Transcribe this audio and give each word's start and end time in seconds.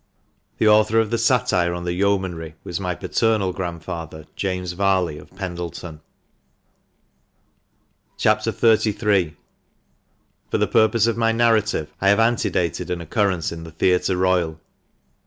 The 0.57 0.67
author 0.67 0.99
of 0.99 1.11
the 1.11 1.19
satire 1.19 1.75
on 1.75 1.83
the 1.83 1.93
yeomanry 1.93 2.55
was 2.63 2.79
my 2.79 2.95
paternal 2.95 3.53
grandfather, 3.53 4.25
James 4.35 4.71
Varley, 4.71 5.19
of 5.19 5.29
Pendleton. 5.35 6.01
CHAP. 8.17 8.41
XXXIII.— 8.47 9.37
For 10.49 10.57
the 10.57 10.65
purpose 10.67 11.05
of 11.05 11.17
my 11.17 11.31
narrative, 11.31 11.93
I 12.01 12.09
have 12.09 12.19
antedated 12.19 12.89
an 12.89 12.99
occurrence 12.99 13.51
in 13.51 13.63
the 13.63 13.69
Theatre 13.69 14.17
Royal. 14.17 14.59